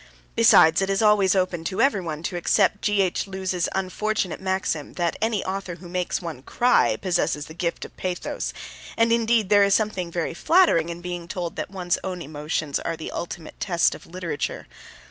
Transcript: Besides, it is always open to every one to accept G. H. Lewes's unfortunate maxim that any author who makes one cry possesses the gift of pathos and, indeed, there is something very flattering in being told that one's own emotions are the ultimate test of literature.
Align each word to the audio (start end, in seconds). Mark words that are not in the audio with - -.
Besides, 0.35 0.81
it 0.81 0.89
is 0.89 1.03
always 1.03 1.35
open 1.35 1.63
to 1.65 1.79
every 1.79 2.01
one 2.01 2.23
to 2.23 2.35
accept 2.35 2.81
G. 2.81 3.01
H. 3.03 3.27
Lewes's 3.27 3.69
unfortunate 3.75 4.41
maxim 4.41 4.93
that 4.93 5.15
any 5.21 5.45
author 5.45 5.75
who 5.75 5.87
makes 5.87 6.23
one 6.23 6.41
cry 6.41 6.95
possesses 6.99 7.45
the 7.45 7.53
gift 7.53 7.85
of 7.85 7.95
pathos 7.97 8.51
and, 8.97 9.11
indeed, 9.11 9.49
there 9.49 9.61
is 9.63 9.75
something 9.75 10.11
very 10.11 10.33
flattering 10.33 10.89
in 10.89 11.01
being 11.01 11.27
told 11.27 11.55
that 11.57 11.69
one's 11.69 11.99
own 12.03 12.19
emotions 12.23 12.79
are 12.79 12.97
the 12.97 13.11
ultimate 13.11 13.59
test 13.59 13.93
of 13.93 14.07
literature. 14.07 14.65